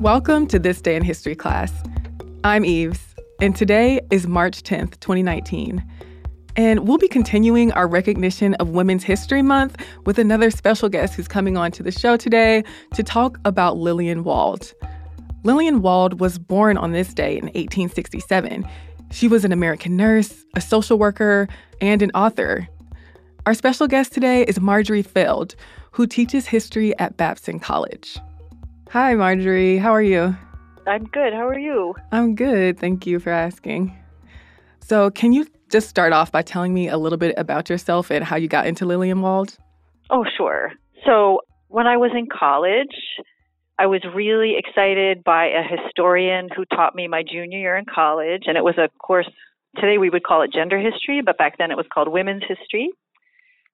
Welcome 0.00 0.46
to 0.46 0.58
This 0.58 0.80
Day 0.80 0.96
in 0.96 1.04
History 1.04 1.34
class. 1.34 1.70
I'm 2.42 2.64
Eves, 2.64 3.14
and 3.38 3.54
today 3.54 4.00
is 4.10 4.26
March 4.26 4.62
10th, 4.62 4.98
2019. 5.00 5.84
And 6.56 6.88
we'll 6.88 6.96
be 6.96 7.06
continuing 7.06 7.70
our 7.72 7.86
recognition 7.86 8.54
of 8.54 8.70
Women's 8.70 9.04
History 9.04 9.42
Month 9.42 9.76
with 10.06 10.18
another 10.18 10.50
special 10.50 10.88
guest 10.88 11.12
who's 11.12 11.28
coming 11.28 11.58
on 11.58 11.70
to 11.72 11.82
the 11.82 11.92
show 11.92 12.16
today 12.16 12.64
to 12.94 13.02
talk 13.02 13.36
about 13.44 13.76
Lillian 13.76 14.24
Wald. 14.24 14.72
Lillian 15.44 15.82
Wald 15.82 16.18
was 16.18 16.38
born 16.38 16.78
on 16.78 16.92
this 16.92 17.12
day 17.12 17.32
in 17.36 17.44
1867. 17.48 18.66
She 19.10 19.28
was 19.28 19.44
an 19.44 19.52
American 19.52 19.98
nurse, 19.98 20.46
a 20.56 20.62
social 20.62 20.98
worker, 20.98 21.46
and 21.82 22.00
an 22.00 22.10
author. 22.12 22.66
Our 23.44 23.52
special 23.52 23.86
guest 23.86 24.14
today 24.14 24.44
is 24.44 24.60
Marjorie 24.60 25.02
Feld, 25.02 25.56
who 25.90 26.06
teaches 26.06 26.46
history 26.46 26.98
at 26.98 27.18
Babson 27.18 27.58
College. 27.58 28.18
Hi, 28.90 29.14
Marjorie. 29.14 29.78
How 29.78 29.92
are 29.92 30.02
you? 30.02 30.36
I'm 30.84 31.04
good. 31.04 31.32
How 31.32 31.46
are 31.46 31.56
you? 31.56 31.94
I'm 32.10 32.34
good. 32.34 32.76
Thank 32.76 33.06
you 33.06 33.20
for 33.20 33.30
asking. 33.30 33.96
So, 34.80 35.12
can 35.12 35.32
you 35.32 35.46
just 35.70 35.88
start 35.88 36.12
off 36.12 36.32
by 36.32 36.42
telling 36.42 36.74
me 36.74 36.88
a 36.88 36.96
little 36.96 37.16
bit 37.16 37.32
about 37.38 37.70
yourself 37.70 38.10
and 38.10 38.24
how 38.24 38.34
you 38.34 38.48
got 38.48 38.66
into 38.66 38.84
Lillian 38.84 39.20
Wald? 39.20 39.56
Oh, 40.10 40.24
sure. 40.36 40.72
So, 41.06 41.42
when 41.68 41.86
I 41.86 41.98
was 41.98 42.10
in 42.18 42.26
college, 42.26 42.96
I 43.78 43.86
was 43.86 44.00
really 44.12 44.56
excited 44.58 45.22
by 45.22 45.46
a 45.46 45.62
historian 45.62 46.48
who 46.56 46.64
taught 46.64 46.96
me 46.96 47.06
my 47.06 47.22
junior 47.22 47.60
year 47.60 47.76
in 47.76 47.84
college, 47.84 48.42
and 48.48 48.56
it 48.56 48.64
was 48.64 48.76
a 48.76 48.88
course. 48.98 49.30
Today 49.76 49.98
we 49.98 50.10
would 50.10 50.24
call 50.24 50.42
it 50.42 50.52
gender 50.52 50.80
history, 50.80 51.22
but 51.24 51.38
back 51.38 51.58
then 51.58 51.70
it 51.70 51.76
was 51.76 51.86
called 51.94 52.08
women's 52.08 52.42
history. 52.42 52.90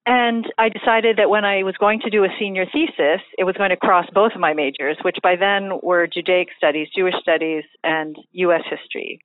And 0.07 0.47
I 0.57 0.69
decided 0.69 1.17
that 1.17 1.31
when 1.31 1.45
I 1.45 1.65
was 1.65 1.75
going 1.79 1.99
to 2.01 2.11
do 2.11 2.23
a 2.23 2.29
senior 2.39 2.65
thesis, 2.65 3.21
it 3.37 3.45
was 3.45 3.57
going 3.57 3.71
to 3.71 3.77
cross 3.77 4.07
both 4.15 4.33
of 4.35 4.41
my 4.41 4.55
majors, 4.55 4.97
which 5.03 5.17
by 5.21 5.35
then 5.35 5.81
were 5.83 6.07
Judaic 6.07 6.49
studies, 6.57 6.87
Jewish 6.95 7.17
studies, 7.21 7.65
and 7.83 8.17
U.S. 8.33 8.63
history. 8.71 9.19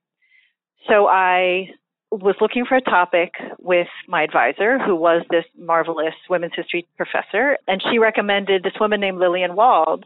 So 0.90 1.08
I 1.08 1.70
was 2.10 2.36
looking 2.42 2.66
for 2.66 2.76
a 2.76 2.82
topic 2.82 3.34
with 3.60 3.88
my 4.08 4.23
advisor, 4.23 4.80
who 4.80 4.96
was 4.96 5.22
this 5.30 5.46
marvelous 5.56 6.16
women's 6.32 6.54
history 6.56 6.88
professor, 6.98 7.58
and 7.68 7.82
she 7.90 8.00
recommended 8.00 8.64
this 8.64 8.73
woman 8.80 9.00
named 9.00 9.20
Lillian 9.20 9.56
Wald, 9.56 10.06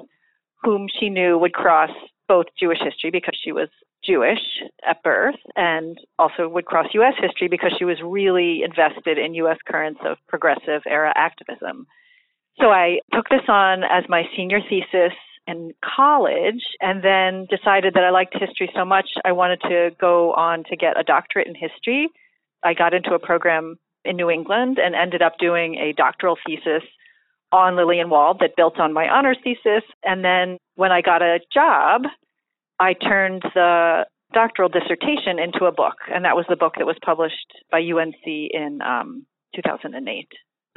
whom 0.61 0.87
she 0.99 1.09
knew 1.09 1.37
would 1.37 1.53
cross 1.53 1.89
both 2.27 2.45
Jewish 2.59 2.79
history 2.83 3.11
because 3.11 3.37
she 3.41 3.51
was 3.51 3.69
Jewish 4.03 4.39
at 4.87 5.01
birth 5.03 5.35
and 5.55 5.97
also 6.19 6.47
would 6.47 6.65
cross 6.65 6.87
U.S. 6.93 7.13
history 7.19 7.47
because 7.47 7.73
she 7.77 7.85
was 7.85 7.97
really 8.03 8.61
invested 8.63 9.17
in 9.17 9.33
U.S. 9.35 9.57
currents 9.67 9.99
of 10.05 10.17
progressive 10.27 10.81
era 10.87 11.13
activism. 11.15 11.87
So 12.59 12.67
I 12.67 12.99
took 13.13 13.29
this 13.29 13.47
on 13.47 13.83
as 13.83 14.03
my 14.07 14.23
senior 14.35 14.59
thesis 14.61 15.13
in 15.47 15.73
college 15.83 16.63
and 16.81 17.03
then 17.03 17.47
decided 17.49 17.93
that 17.93 18.03
I 18.03 18.09
liked 18.09 18.35
history 18.39 18.69
so 18.75 18.85
much 18.85 19.09
I 19.23 19.31
wanted 19.31 19.61
to 19.61 19.91
go 19.99 20.33
on 20.33 20.63
to 20.69 20.75
get 20.75 20.99
a 20.99 21.03
doctorate 21.03 21.47
in 21.47 21.55
history. 21.55 22.09
I 22.63 22.73
got 22.73 22.93
into 22.93 23.13
a 23.13 23.19
program 23.19 23.77
in 24.03 24.15
New 24.15 24.29
England 24.29 24.79
and 24.83 24.95
ended 24.95 25.21
up 25.21 25.33
doing 25.39 25.75
a 25.75 25.93
doctoral 25.93 26.37
thesis 26.45 26.83
on 27.51 27.75
Lillian 27.75 28.09
Wald 28.09 28.37
that 28.39 28.55
built 28.55 28.79
on 28.79 28.93
my 28.93 29.07
honors 29.07 29.37
thesis. 29.43 29.83
And 30.03 30.23
then 30.23 30.57
when 30.75 30.91
I 30.91 31.01
got 31.01 31.21
a 31.21 31.39
job, 31.53 32.03
I 32.79 32.93
turned 32.93 33.43
the 33.53 34.05
doctoral 34.33 34.69
dissertation 34.69 35.39
into 35.39 35.65
a 35.65 35.71
book, 35.71 35.95
and 36.13 36.25
that 36.25 36.35
was 36.35 36.45
the 36.49 36.55
book 36.55 36.73
that 36.77 36.85
was 36.85 36.97
published 37.03 37.53
by 37.71 37.79
UNC 37.79 38.25
in 38.25 38.79
um, 38.85 39.25
2008. 39.55 40.27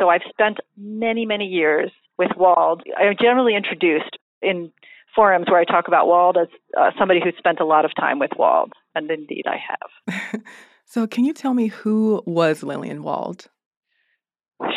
So 0.01 0.09
I've 0.09 0.23
spent 0.29 0.59
many, 0.77 1.27
many 1.27 1.47
years 1.47 1.91
with 2.19 2.31
Wald. 2.37 2.83
I'm 2.97 3.17
generally 3.21 3.57
introduced 3.57 4.17
in 4.41 4.73
forums 5.15 5.47
where 5.49 5.59
I 5.59 5.65
talk 5.65 5.89
about 5.89 6.07
Wald 6.07 6.37
as 6.37 6.49
uh, 6.79 6.91
somebody 6.99 7.21
who 7.23 7.31
spent 7.37 7.59
a 7.61 7.65
lot 7.65 7.85
of 7.85 7.91
time 7.99 8.21
with 8.21 8.31
Wald, 8.37 8.73
and 8.95 9.11
indeed 9.11 9.45
I 9.47 9.57
have. 9.57 10.41
so, 10.85 11.07
can 11.07 11.25
you 11.25 11.33
tell 11.33 11.55
me 11.55 11.69
who 11.69 12.23
was 12.27 12.62
Lillian 12.62 13.03
Wald? 13.03 13.49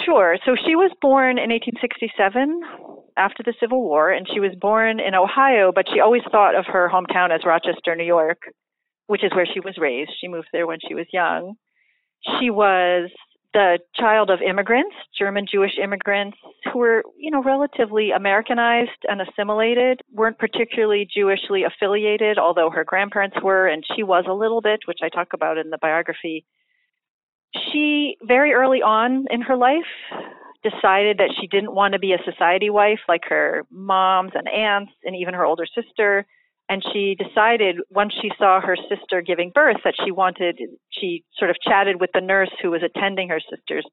Sure. 0.06 0.38
So 0.46 0.56
she 0.56 0.76
was 0.76 0.92
born 1.02 1.38
in 1.38 1.50
1867 1.50 2.62
after 3.18 3.44
the 3.44 3.54
Civil 3.60 3.82
War, 3.82 4.12
and 4.12 4.28
she 4.32 4.40
was 4.40 4.56
born 4.60 5.00
in 5.00 5.16
Ohio, 5.16 5.72
but 5.74 5.86
she 5.92 6.00
always 6.00 6.22
thought 6.32 6.56
of 6.56 6.66
her 6.68 6.90
hometown 6.90 7.34
as 7.34 7.46
Rochester, 7.46 7.96
New 7.96 8.06
York, 8.06 8.42
which 9.08 9.24
is 9.24 9.32
where 9.34 9.48
she 9.52 9.60
was 9.60 9.78
raised. 9.78 10.12
She 10.20 10.28
moved 10.28 10.48
there 10.54 10.68
when 10.68 10.80
she 10.88 10.94
was 10.94 11.08
young. 11.12 11.56
She 12.40 12.50
was 12.50 13.10
the 13.54 13.80
child 13.96 14.30
of 14.30 14.40
immigrants, 14.42 14.96
German 15.18 15.46
Jewish 15.52 15.78
immigrants, 15.82 16.38
who 16.72 16.80
were, 16.80 17.04
you 17.18 17.32
know, 17.32 17.44
relatively 17.44 18.12
Americanized 18.12 19.06
and 19.10 19.22
assimilated, 19.22 20.00
weren't 20.14 20.38
particularly 20.40 21.08
Jewishly 21.14 21.64
affiliated, 21.66 22.38
although 22.38 22.70
her 22.70 22.86
grandparents 22.86 23.38
were, 23.44 23.68
and 23.68 23.84
she 23.96 24.04
was 24.04 24.26
a 24.28 24.34
little 24.34 24.62
bit, 24.62 24.82
which 24.86 25.00
I 25.04 25.10
talk 25.10 25.34
about 25.34 25.58
in 25.58 25.70
the 25.70 25.80
biography 25.82 26.46
she 27.56 28.18
very 28.24 28.54
early 28.54 28.82
on 28.82 29.26
in 29.30 29.42
her 29.42 29.56
life 29.56 29.84
decided 30.64 31.18
that 31.18 31.34
she 31.40 31.48
didn't 31.48 31.74
want 31.74 31.94
to 31.94 32.00
be 32.00 32.14
a 32.14 32.24
society 32.24 32.70
wife 32.70 33.00
like 33.08 33.24
her 33.28 33.66
moms 33.72 34.32
and 34.36 34.48
aunts 34.48 34.92
and 35.04 35.16
even 35.16 35.34
her 35.34 35.46
older 35.46 35.66
sister. 35.66 36.26
And 36.70 36.84
she 36.94 37.16
decided 37.16 37.78
once 37.90 38.14
she 38.22 38.32
saw 38.38 38.62
her 38.62 38.78
sister 38.88 39.22
giving 39.22 39.52
birth 39.54 39.78
that 39.84 39.96
she 40.04 40.12
wanted 40.12 40.60
she 40.92 41.24
sort 41.38 41.50
of 41.50 41.58
chatted 41.62 42.00
with 42.00 42.12
the 42.14 42.22
nurse 42.22 42.52
who 42.62 42.72
was 42.72 42.84
attending 42.84 43.30
her 43.30 43.42
sister's 43.50 43.86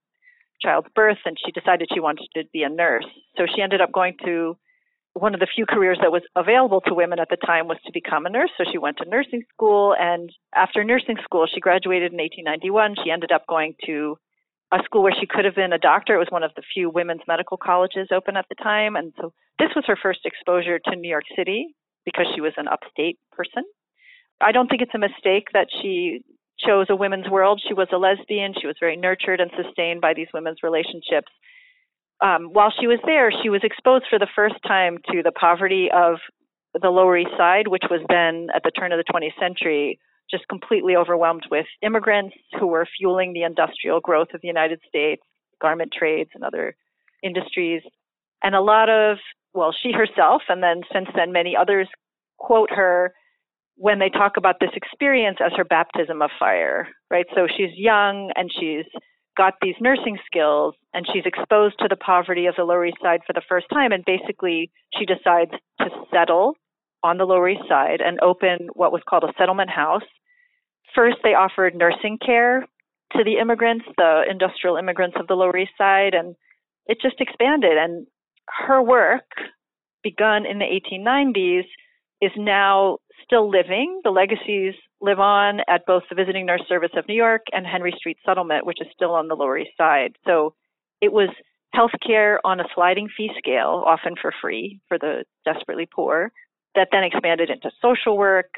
child's 0.61 0.89
birth 0.95 1.19
and 1.25 1.37
she 1.45 1.53
decided 1.53 1.89
she 1.93 2.01
wanted 2.01 2.29
to 2.35 2.45
be 2.53 2.63
a 2.63 2.69
nurse. 2.69 3.07
So 3.37 3.47
she 3.53 3.63
ended 3.63 3.81
up 3.81 3.93
going 3.93 4.17
to 4.25 4.57
one 5.15 5.35
of 5.35 5.41
the 5.41 5.49
few 5.53 5.67
careers 5.67 5.99
that 6.01 6.13
was 6.13 6.23
available 6.37 6.81
to 6.83 6.95
women 6.95 7.19
at 7.19 7.29
the 7.29 7.37
time 7.37 7.67
was 7.67 7.79
to 7.85 7.93
become 7.93 8.27
a 8.27 8.31
nurse. 8.31 8.51
So 8.57 8.65
she 8.71 8.79
went 8.79 8.99
to 8.99 9.09
nursing 9.09 9.43
school, 9.53 9.95
and 9.99 10.31
after 10.55 10.85
nursing 10.85 11.17
school, 11.25 11.47
she 11.53 11.61
graduated 11.61 12.13
in 12.13 12.19
1891. 12.19 12.97
She 13.05 13.11
ended 13.11 13.33
up 13.33 13.47
going 13.49 13.75
to 13.87 14.17
a 14.73 14.79
school 14.85 15.03
where 15.03 15.15
she 15.19 15.27
could 15.27 15.45
have 15.45 15.55
been 15.55 15.73
a 15.73 15.79
doctor. 15.79 16.15
It 16.15 16.19
was 16.19 16.31
one 16.31 16.43
of 16.43 16.53
the 16.55 16.63
few 16.75 16.91
women's 16.91 17.23
medical 17.27 17.57
colleges 17.57 18.09
open 18.13 18.37
at 18.37 18.47
the 18.49 18.55
time, 18.63 18.97
and 18.97 19.13
so 19.21 19.33
this 19.59 19.71
was 19.75 19.85
her 19.87 19.97
first 20.01 20.21
exposure 20.25 20.79
to 20.79 20.97
New 20.97 21.09
York 21.09 21.25
City 21.37 21.75
because 22.05 22.27
she 22.35 22.41
was 22.41 22.53
an 22.57 22.69
upstate 22.69 23.19
person. 23.33 23.65
I 24.41 24.53
don't 24.53 24.69
think 24.69 24.83
it's 24.83 24.95
a 24.95 24.99
mistake 24.99 25.49
that 25.53 25.69
she 25.83 26.21
chose 26.61 26.87
a 26.91 26.97
women's 26.97 27.29
world. 27.29 27.61
She 27.67 27.75
was 27.75 27.89
a 27.93 27.99
lesbian. 27.99 28.55
She 28.61 28.67
was 28.67 28.77
very 28.79 28.97
nurtured 28.97 29.41
and 29.41 29.51
sustained 29.57 30.01
by 30.01 30.15
these 30.15 30.29
women's 30.33 30.63
relationships 30.63 31.33
um, 32.21 32.49
while 32.53 32.73
she 32.79 32.87
was 32.87 32.99
there, 33.05 33.31
she 33.31 33.49
was 33.49 33.61
exposed 33.63 34.05
for 34.11 34.19
the 34.19 34.29
first 34.35 34.57
time 34.67 34.99
to 35.13 35.23
the 35.23 35.33
poverty 35.33 35.89
of 35.95 36.19
the 36.81 36.91
Lower 36.91 37.17
East 37.17 37.31
Side, 37.37 37.69
which 37.69 37.85
was 37.91 38.01
then 38.09 38.49
at 38.55 38.63
the 38.65 38.71
turn 38.71 38.93
of 38.93 38.99
the 38.99 39.13
20th 39.13 39.39
century 39.41 39.99
just 40.31 40.47
completely 40.49 40.95
overwhelmed 40.95 41.45
with 41.51 41.67
immigrants 41.83 42.37
who 42.59 42.67
were 42.67 42.87
fueling 42.99 43.33
the 43.33 43.43
industrial 43.43 44.01
growth 44.01 44.29
of 44.35 44.41
the 44.43 44.49
United 44.49 44.81
States, 44.87 45.23
garment 45.61 45.93
trades, 45.97 46.31
and 46.35 46.45
other 46.45 46.77
industries. 47.23 47.83
And 48.43 48.55
a 48.55 48.61
lot 48.61 48.91
of, 48.91 49.19
well, 49.55 49.75
she 49.83 49.93
herself, 49.93 50.43
and 50.49 50.63
then 50.63 50.83
since 50.93 51.09
then 51.17 51.33
many 51.33 51.57
others 51.57 51.89
quote 52.39 52.71
her 52.71 53.15
when 53.77 54.01
they 54.01 54.11
talk 54.11 54.37
about 54.37 54.57
this 54.61 54.71
experience 54.75 55.39
as 55.45 55.53
her 55.57 55.65
baptism 55.65 56.21
of 56.21 56.31
fire, 56.39 56.89
right? 57.11 57.27
So 57.35 57.47
she's 57.47 57.71
young 57.75 58.33
and 58.37 58.51
she's 58.53 58.85
got 59.39 59.55
these 59.63 59.77
nursing 59.81 60.19
skills 60.27 60.75
and 60.93 61.07
she's 61.11 61.25
exposed 61.25 61.77
to 61.79 61.87
the 61.89 61.97
poverty 61.97 62.47
of 62.47 62.57
the 62.57 62.65
Lower 62.65 62.85
East 62.85 62.99
Side 63.01 63.21
for 63.25 63.33
the 63.33 63.43
first 63.49 63.67
time. 63.73 63.93
And 63.93 64.05
basically, 64.05 64.71
she 64.99 65.07
decides 65.07 65.53
to 65.81 65.87
settle 66.13 66.55
on 67.05 67.17
the 67.17 67.25
Lower 67.25 67.49
East 67.49 67.63
Side 67.69 68.01
and 68.05 68.21
open 68.21 68.69
what 68.75 68.93
was 68.93 69.01
called 69.09 69.23
a 69.23 69.33
settlement 69.39 69.71
house. 69.71 70.03
First, 70.95 71.19
they 71.23 71.35
offered 71.35 71.77
nursing 71.77 72.19
care 72.19 72.67
to 73.17 73.25
the 73.25 73.39
immigrants, 73.39 73.85
the 73.97 74.25
industrial 74.29 74.77
immigrants 74.77 75.17
of 75.19 75.29
the 75.29 75.35
Lower 75.35 75.57
East 75.57 75.73
Side, 75.79 76.15
and 76.15 76.35
it 76.87 76.99
just 77.01 77.21
expanded. 77.21 77.79
And 77.79 78.07
her 78.67 78.83
work, 78.83 79.25
begun 80.03 80.45
in 80.47 80.59
the 80.59 80.67
1890s, 80.67 81.65
is 82.21 82.33
now 82.37 82.99
still 83.23 83.49
living. 83.49 84.01
The 84.03 84.11
legacies 84.11 84.75
live 85.01 85.21
on 85.21 85.61
at 85.69 85.87
both 85.87 86.03
the 86.09 86.15
Visiting 86.15 86.47
Nurse 86.47 86.63
Service 86.69 86.91
of 86.97 87.07
New 87.09 87.15
York 87.15 87.43
and 87.53 87.67
Henry 87.67 87.95
Street 87.97 88.19
Settlement, 88.25 88.67
which 88.67 88.81
is 88.81 88.89
still 88.93 89.13
on 89.13 89.29
the 89.29 89.37
Lower 89.37 89.59
East 89.59 89.77
Side. 89.77 90.17
So 90.27 90.55
it 91.01 91.13
was 91.13 91.29
healthcare 91.75 92.39
on 92.45 92.61
a 92.61 92.65
sliding 92.75 93.09
fee 93.17 93.31
scale, 93.39 93.83
often 93.87 94.15
for 94.21 94.33
free 94.41 94.81
for 94.89 94.99
the 94.99 95.25
desperately 95.45 95.87
poor, 95.93 96.33
that 96.75 96.89
then 96.93 97.05
expanded 97.05 97.51
into 97.51 97.71
social 97.81 98.17
work 98.17 98.55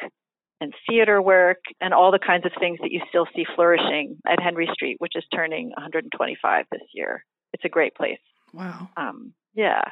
and 0.60 0.74
theater 0.88 1.22
work 1.22 1.58
and 1.80 1.94
all 1.94 2.12
the 2.12 2.18
kinds 2.18 2.44
of 2.44 2.52
things 2.58 2.78
that 2.82 2.90
you 2.90 3.00
still 3.08 3.26
see 3.34 3.44
flourishing 3.54 4.16
at 4.28 4.40
Henry 4.40 4.68
Street, 4.72 4.96
which 4.98 5.12
is 5.16 5.24
turning 5.34 5.68
125 5.70 6.66
this 6.70 6.80
year. 6.94 7.24
It's 7.52 7.64
a 7.64 7.68
great 7.68 7.94
place. 7.94 8.18
Wow. 8.52 8.88
Um, 8.96 9.32
yeah. 9.54 9.82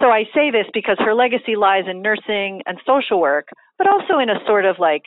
So 0.00 0.06
I 0.06 0.24
say 0.34 0.50
this 0.50 0.66
because 0.72 0.96
her 1.00 1.14
legacy 1.14 1.56
lies 1.56 1.84
in 1.88 2.02
nursing 2.02 2.62
and 2.66 2.78
social 2.86 3.20
work, 3.20 3.48
but 3.76 3.88
also 3.88 4.18
in 4.18 4.30
a 4.30 4.38
sort 4.46 4.64
of 4.64 4.78
like 4.78 5.04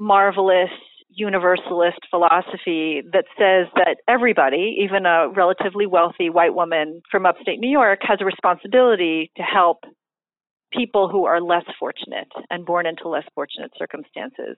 marvelous 0.00 0.70
universalist 1.10 1.98
philosophy 2.08 3.02
that 3.12 3.24
says 3.36 3.66
that 3.74 3.96
everybody, 4.08 4.76
even 4.80 5.06
a 5.06 5.28
relatively 5.28 5.86
wealthy 5.86 6.30
white 6.30 6.54
woman 6.54 7.02
from 7.10 7.26
upstate 7.26 7.60
New 7.60 7.70
York, 7.70 8.00
has 8.02 8.18
a 8.20 8.24
responsibility 8.24 9.30
to 9.36 9.42
help 9.42 9.84
people 10.72 11.08
who 11.08 11.26
are 11.26 11.40
less 11.40 11.64
fortunate 11.78 12.28
and 12.48 12.64
born 12.64 12.86
into 12.86 13.08
less 13.08 13.24
fortunate 13.34 13.72
circumstances. 13.76 14.56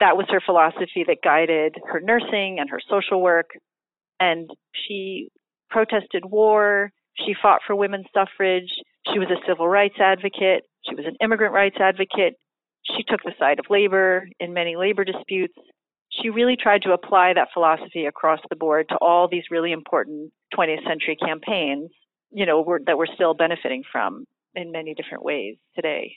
That 0.00 0.16
was 0.16 0.26
her 0.30 0.40
philosophy 0.44 1.04
that 1.06 1.18
guided 1.22 1.76
her 1.86 2.00
nursing 2.00 2.58
and 2.60 2.70
her 2.70 2.80
social 2.88 3.20
work. 3.20 3.50
And 4.20 4.48
she 4.72 5.28
protested 5.68 6.24
war. 6.24 6.92
She 7.26 7.34
fought 7.40 7.60
for 7.66 7.74
women's 7.74 8.06
suffrage. 8.14 8.72
She 9.12 9.18
was 9.18 9.28
a 9.30 9.44
civil 9.46 9.68
rights 9.68 9.96
advocate. 10.00 10.62
She 10.88 10.94
was 10.94 11.04
an 11.06 11.16
immigrant 11.20 11.52
rights 11.52 11.76
advocate. 11.80 12.34
She 12.96 13.02
took 13.04 13.22
the 13.22 13.32
side 13.38 13.58
of 13.58 13.66
labor 13.70 14.28
in 14.40 14.52
many 14.52 14.76
labor 14.76 15.04
disputes. 15.04 15.54
She 16.10 16.30
really 16.30 16.56
tried 16.56 16.82
to 16.82 16.92
apply 16.92 17.34
that 17.34 17.48
philosophy 17.52 18.06
across 18.06 18.40
the 18.48 18.56
board 18.56 18.86
to 18.88 18.96
all 18.96 19.28
these 19.28 19.44
really 19.50 19.72
important 19.72 20.32
20th 20.56 20.86
century 20.86 21.16
campaigns, 21.16 21.90
you 22.30 22.46
know, 22.46 22.62
we're, 22.62 22.78
that 22.86 22.96
we're 22.96 23.12
still 23.14 23.34
benefiting 23.34 23.82
from 23.90 24.24
in 24.54 24.72
many 24.72 24.94
different 24.94 25.22
ways 25.22 25.56
today. 25.74 26.16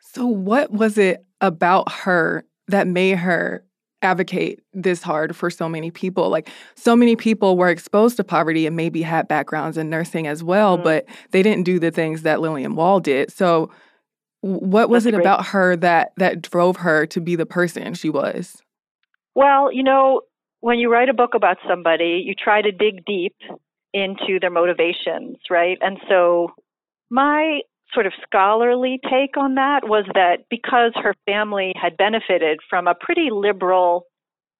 So, 0.00 0.26
what 0.26 0.70
was 0.70 0.98
it 0.98 1.24
about 1.40 1.90
her 1.92 2.44
that 2.68 2.86
made 2.86 3.18
her 3.18 3.64
advocate 4.02 4.60
this 4.72 5.02
hard 5.02 5.36
for 5.36 5.50
so 5.50 5.68
many 5.68 5.90
people. 5.90 6.28
Like 6.28 6.48
so 6.74 6.96
many 6.96 7.16
people 7.16 7.56
were 7.56 7.68
exposed 7.68 8.16
to 8.16 8.24
poverty 8.24 8.66
and 8.66 8.76
maybe 8.76 9.02
had 9.02 9.28
backgrounds 9.28 9.76
in 9.76 9.90
nursing 9.90 10.26
as 10.26 10.42
well, 10.42 10.76
mm-hmm. 10.76 10.84
but 10.84 11.06
they 11.30 11.42
didn't 11.42 11.64
do 11.64 11.78
the 11.78 11.90
things 11.90 12.22
that 12.22 12.40
Lillian 12.40 12.76
Wald 12.76 13.04
did. 13.04 13.32
So 13.32 13.70
what 14.42 14.88
was 14.88 15.04
That's 15.04 15.14
it 15.14 15.16
great. 15.16 15.24
about 15.24 15.46
her 15.46 15.76
that 15.76 16.12
that 16.16 16.42
drove 16.42 16.78
her 16.78 17.06
to 17.06 17.20
be 17.20 17.36
the 17.36 17.46
person 17.46 17.94
she 17.94 18.10
was? 18.10 18.62
Well, 19.34 19.72
you 19.72 19.82
know, 19.82 20.22
when 20.60 20.78
you 20.78 20.90
write 20.90 21.08
a 21.08 21.14
book 21.14 21.34
about 21.34 21.58
somebody, 21.68 22.22
you 22.24 22.34
try 22.34 22.62
to 22.62 22.72
dig 22.72 23.04
deep 23.04 23.36
into 23.92 24.38
their 24.40 24.50
motivations, 24.50 25.38
right? 25.50 25.78
And 25.80 25.98
so 26.08 26.52
my 27.10 27.60
sort 27.92 28.06
of 28.06 28.12
scholarly 28.22 29.00
take 29.10 29.36
on 29.36 29.56
that 29.56 29.80
was 29.84 30.04
that 30.14 30.44
because 30.48 30.92
her 30.94 31.14
family 31.26 31.72
had 31.80 31.96
benefited 31.96 32.60
from 32.68 32.86
a 32.86 32.94
pretty 32.94 33.28
liberal 33.32 34.04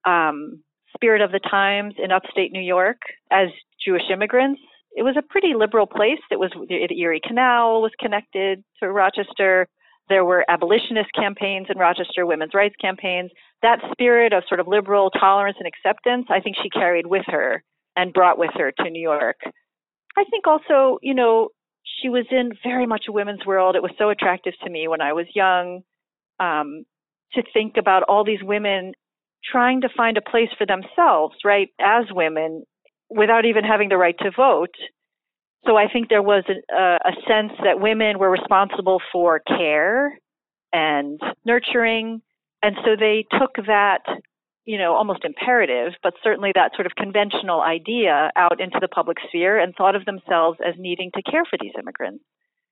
um, 0.04 0.62
spirit 0.94 1.20
of 1.22 1.30
the 1.30 1.38
times 1.38 1.94
in 2.02 2.10
upstate 2.10 2.52
New 2.52 2.62
York 2.62 2.98
as 3.30 3.48
Jewish 3.84 4.02
immigrants, 4.12 4.60
it 4.92 5.02
was 5.02 5.16
a 5.16 5.22
pretty 5.22 5.54
liberal 5.54 5.86
place. 5.86 6.20
It 6.30 6.38
was 6.38 6.50
the 6.68 7.00
Erie 7.00 7.20
Canal 7.24 7.82
was 7.82 7.92
connected 7.98 8.64
to 8.80 8.90
Rochester. 8.90 9.68
There 10.08 10.24
were 10.24 10.44
abolitionist 10.48 11.10
campaigns 11.14 11.68
in 11.70 11.78
Rochester, 11.78 12.26
women's 12.26 12.54
rights 12.54 12.74
campaigns. 12.80 13.30
That 13.62 13.78
spirit 13.92 14.32
of 14.32 14.42
sort 14.48 14.60
of 14.60 14.66
liberal 14.66 15.10
tolerance 15.10 15.56
and 15.60 15.68
acceptance, 15.68 16.26
I 16.28 16.40
think 16.40 16.56
she 16.60 16.68
carried 16.68 17.06
with 17.06 17.24
her 17.26 17.62
and 17.96 18.12
brought 18.12 18.38
with 18.38 18.50
her 18.54 18.72
to 18.72 18.90
New 18.90 19.00
York. 19.02 19.36
I 20.16 20.24
think 20.30 20.46
also, 20.46 20.98
you 21.02 21.14
know, 21.14 21.50
she 21.84 22.08
was 22.08 22.26
in 22.30 22.50
very 22.62 22.86
much 22.86 23.04
a 23.08 23.12
women's 23.12 23.46
world. 23.46 23.76
It 23.76 23.82
was 23.82 23.92
so 23.98 24.10
attractive 24.10 24.54
to 24.64 24.70
me 24.70 24.88
when 24.88 25.00
I 25.00 25.12
was 25.12 25.26
young 25.34 25.82
um, 26.40 26.84
to 27.34 27.42
think 27.52 27.76
about 27.76 28.02
all 28.04 28.24
these 28.24 28.42
women 28.42 28.92
trying 29.44 29.80
to 29.82 29.88
find 29.96 30.16
a 30.16 30.22
place 30.22 30.50
for 30.58 30.66
themselves, 30.66 31.36
right, 31.44 31.68
as 31.80 32.04
women, 32.10 32.64
without 33.10 33.44
even 33.44 33.64
having 33.64 33.88
the 33.88 33.96
right 33.96 34.16
to 34.18 34.30
vote. 34.30 34.74
So 35.66 35.76
I 35.76 35.88
think 35.92 36.08
there 36.08 36.22
was 36.22 36.44
a, 36.48 36.76
a 36.76 37.12
sense 37.28 37.52
that 37.62 37.80
women 37.80 38.18
were 38.18 38.30
responsible 38.30 39.00
for 39.12 39.40
care 39.40 40.18
and 40.72 41.20
nurturing. 41.44 42.22
And 42.62 42.76
so 42.84 42.96
they 42.98 43.26
took 43.38 43.66
that 43.66 44.02
you 44.70 44.78
know, 44.78 44.94
almost 44.94 45.24
imperative, 45.24 45.94
but 46.02 46.14
certainly 46.22 46.52
that 46.54 46.72
sort 46.76 46.86
of 46.86 46.94
conventional 46.94 47.60
idea 47.60 48.30
out 48.36 48.60
into 48.60 48.78
the 48.80 48.86
public 48.86 49.16
sphere 49.28 49.58
and 49.58 49.74
thought 49.74 49.96
of 49.96 50.04
themselves 50.04 50.58
as 50.64 50.74
needing 50.78 51.10
to 51.14 51.22
care 51.22 51.44
for 51.44 51.58
these 51.60 51.72
immigrants 51.76 52.22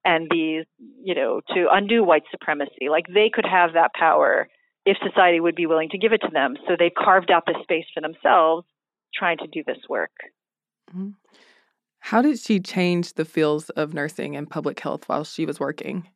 and 0.05 0.29
these, 0.31 0.64
you 1.02 1.14
know, 1.14 1.41
to 1.55 1.67
undo 1.73 2.05
white 2.05 2.23
supremacy. 2.31 2.88
Like 2.88 3.06
they 3.12 3.31
could 3.32 3.46
have 3.46 3.73
that 3.73 3.91
power 3.94 4.49
if 4.87 4.96
society 5.05 5.41
would 5.41 5.56
be 5.56 5.67
willing 5.67 5.88
to 5.88 5.99
give 5.99 6.12
it 6.12 6.20
to 6.20 6.31
them. 6.32 6.56
So 6.69 6.76
they 6.79 6.91
carved 6.91 7.31
out 7.31 7.44
this 7.46 7.61
space 7.64 7.87
for 7.93 8.00
themselves 8.00 8.64
trying 9.14 9.38
to 9.38 9.46
do 9.46 9.62
this 9.66 9.78
work. 9.88 10.12
Mm-hmm. 10.90 11.10
How 12.00 12.22
did 12.22 12.38
she 12.38 12.60
change 12.60 13.14
the 13.14 13.25
fields 13.25 13.70
of 13.70 13.93
nursing 13.93 14.37
and 14.37 14.49
public 14.49 14.81
health 14.81 15.08
while 15.08 15.25
she 15.25 15.44
was 15.44 15.60
working? 15.60 16.08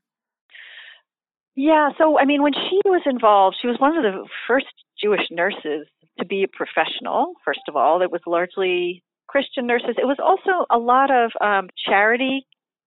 Yeah, 1.55 1.91
so 1.99 2.19
I 2.19 2.25
mean, 2.25 2.43
when 2.43 2.55
she 2.55 2.81
was 2.87 3.03
involved, 3.05 3.57
she 3.61 3.67
was 3.67 3.79
one 3.79 3.97
of 3.97 4.03
the 4.03 4.27
first 4.49 4.73
Jewish 5.01 5.29
nurses 5.31 5.87
to 6.19 6.25
be 6.25 6.45
a 6.45 6.49
professional, 6.49 7.35
first 7.45 7.61
of 7.69 7.77
all. 7.77 8.01
It 8.01 8.11
was 8.11 8.23
largely 8.27 9.03
Christian 9.27 9.67
nurses. 9.67 9.97
It 9.99 10.07
was 10.07 10.19
also 10.23 10.67
a 10.71 10.79
lot 10.79 11.11
of 11.11 11.33
um, 11.41 11.69
charity 11.87 12.47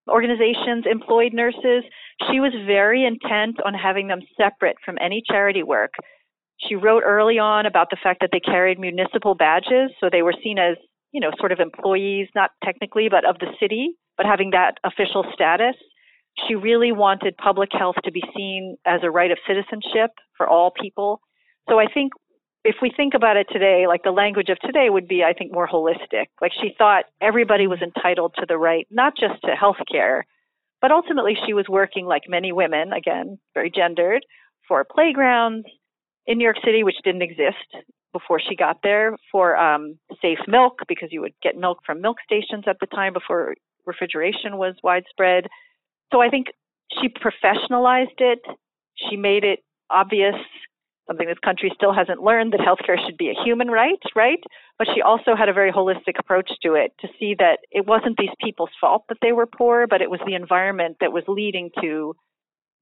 organizations 0.09 0.85
employed 0.89 1.33
nurses. 1.33 1.83
She 2.31 2.39
was 2.39 2.53
very 2.65 3.05
intent 3.05 3.57
on 3.65 3.73
having 3.73 4.07
them 4.07 4.21
separate 4.37 4.77
from 4.83 4.97
any 5.01 5.21
charity 5.27 5.63
work. 5.63 5.93
She 6.67 6.75
wrote 6.75 7.03
early 7.05 7.37
on 7.37 7.65
about 7.65 7.89
the 7.89 7.97
fact 8.01 8.21
that 8.21 8.29
they 8.31 8.39
carried 8.39 8.79
municipal 8.79 9.35
badges, 9.35 9.91
so 9.99 10.09
they 10.09 10.21
were 10.21 10.33
seen 10.43 10.57
as, 10.57 10.77
you 11.11 11.19
know, 11.19 11.31
sort 11.39 11.51
of 11.51 11.59
employees, 11.59 12.27
not 12.35 12.51
technically, 12.63 13.09
but 13.09 13.25
of 13.25 13.39
the 13.39 13.47
city, 13.59 13.95
but 14.17 14.25
having 14.25 14.51
that 14.51 14.77
official 14.83 15.25
status. 15.33 15.75
She 16.47 16.55
really 16.55 16.91
wanted 16.91 17.37
public 17.37 17.69
health 17.71 17.95
to 18.03 18.11
be 18.11 18.23
seen 18.35 18.77
as 18.85 19.01
a 19.03 19.11
right 19.11 19.31
of 19.31 19.37
citizenship 19.47 20.11
for 20.37 20.47
all 20.47 20.71
people. 20.71 21.21
So 21.69 21.79
I 21.79 21.87
think 21.91 22.13
if 22.63 22.75
we 22.81 22.91
think 22.95 23.13
about 23.13 23.37
it 23.37 23.47
today, 23.51 23.85
like 23.87 24.03
the 24.03 24.11
language 24.11 24.49
of 24.49 24.59
today 24.59 24.89
would 24.89 25.07
be, 25.07 25.23
I 25.23 25.33
think, 25.33 25.53
more 25.53 25.67
holistic. 25.67 26.25
Like 26.41 26.51
she 26.51 26.73
thought 26.77 27.05
everybody 27.21 27.67
was 27.67 27.81
entitled 27.81 28.33
to 28.37 28.45
the 28.47 28.57
right, 28.57 28.87
not 28.89 29.13
just 29.17 29.41
to 29.43 29.55
health 29.55 29.77
care, 29.89 30.25
but 30.81 30.91
ultimately 30.91 31.37
she 31.45 31.53
was 31.53 31.67
working 31.69 32.05
like 32.05 32.23
many 32.27 32.51
women, 32.51 32.91
again, 32.91 33.39
very 33.53 33.69
gendered, 33.69 34.25
for 34.67 34.83
playgrounds 34.83 35.67
in 36.27 36.37
New 36.37 36.43
York 36.43 36.57
City, 36.63 36.83
which 36.83 36.97
didn't 37.03 37.21
exist 37.21 37.85
before 38.13 38.39
she 38.39 38.55
got 38.55 38.77
there, 38.81 39.15
for 39.31 39.57
um, 39.57 39.97
safe 40.21 40.39
milk, 40.47 40.79
because 40.87 41.09
you 41.11 41.21
would 41.21 41.33
get 41.43 41.57
milk 41.57 41.79
from 41.85 42.01
milk 42.01 42.17
stations 42.23 42.63
at 42.65 42.77
the 42.79 42.87
time 42.87 43.13
before 43.13 43.55
refrigeration 43.85 44.57
was 44.57 44.75
widespread. 44.83 45.47
So 46.11 46.21
I 46.21 46.29
think 46.29 46.47
she 46.99 47.09
professionalized 47.09 48.19
it. 48.19 48.39
She 48.95 49.17
made 49.17 49.43
it 49.43 49.59
obvious, 49.89 50.35
something 51.07 51.27
this 51.27 51.37
country 51.43 51.71
still 51.75 51.93
hasn't 51.93 52.23
learned, 52.23 52.53
that 52.53 52.61
healthcare 52.61 53.03
should 53.05 53.17
be 53.17 53.29
a 53.29 53.43
human 53.43 53.67
right, 53.69 53.99
right? 54.15 54.39
But 54.79 54.87
she 54.95 55.01
also 55.01 55.35
had 55.35 55.49
a 55.49 55.53
very 55.53 55.71
holistic 55.71 56.17
approach 56.17 56.49
to 56.63 56.73
it 56.73 56.93
to 57.01 57.07
see 57.19 57.35
that 57.37 57.59
it 57.69 57.85
wasn't 57.85 58.17
these 58.17 58.29
people's 58.41 58.71
fault 58.79 59.03
that 59.09 59.17
they 59.21 59.33
were 59.33 59.45
poor, 59.45 59.87
but 59.87 60.01
it 60.01 60.09
was 60.09 60.21
the 60.25 60.35
environment 60.35 60.97
that 61.01 61.11
was 61.11 61.23
leading 61.27 61.69
to, 61.81 62.15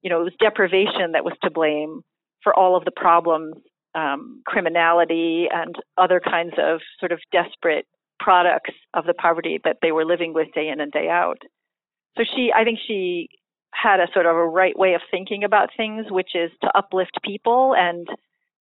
you 0.02 0.10
know, 0.10 0.20
it 0.20 0.24
was 0.24 0.32
deprivation 0.38 1.12
that 1.12 1.24
was 1.24 1.34
to 1.42 1.50
blame 1.50 2.02
for 2.44 2.54
all 2.54 2.76
of 2.76 2.84
the 2.84 2.92
problems, 2.92 3.54
um, 3.96 4.42
criminality, 4.46 5.48
and 5.52 5.74
other 5.98 6.20
kinds 6.20 6.54
of 6.58 6.80
sort 7.00 7.10
of 7.10 7.18
desperate 7.32 7.86
products 8.20 8.74
of 8.94 9.06
the 9.06 9.14
poverty 9.14 9.58
that 9.64 9.78
they 9.82 9.90
were 9.90 10.04
living 10.04 10.32
with 10.32 10.48
day 10.54 10.68
in 10.68 10.80
and 10.80 10.92
day 10.92 11.08
out. 11.08 11.38
So 12.16 12.24
she, 12.24 12.52
I 12.54 12.62
think 12.62 12.78
she 12.86 13.28
had 13.72 13.98
a 13.98 14.06
sort 14.12 14.26
of 14.26 14.36
a 14.36 14.46
right 14.46 14.78
way 14.78 14.94
of 14.94 15.00
thinking 15.10 15.42
about 15.42 15.70
things, 15.76 16.06
which 16.10 16.30
is 16.34 16.50
to 16.62 16.70
uplift 16.76 17.18
people 17.24 17.74
and 17.76 18.06